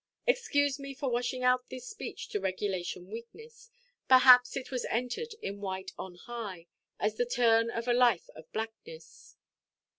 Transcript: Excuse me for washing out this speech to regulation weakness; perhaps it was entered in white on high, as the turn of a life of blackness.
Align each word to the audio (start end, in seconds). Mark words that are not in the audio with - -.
Excuse 0.25 0.79
me 0.79 0.95
for 0.95 1.11
washing 1.11 1.43
out 1.43 1.69
this 1.69 1.87
speech 1.87 2.27
to 2.29 2.39
regulation 2.39 3.11
weakness; 3.11 3.69
perhaps 4.07 4.57
it 4.57 4.71
was 4.71 4.83
entered 4.85 5.35
in 5.43 5.61
white 5.61 5.91
on 5.95 6.15
high, 6.15 6.65
as 6.99 7.17
the 7.17 7.25
turn 7.27 7.69
of 7.69 7.87
a 7.87 7.93
life 7.93 8.27
of 8.35 8.51
blackness. 8.51 9.35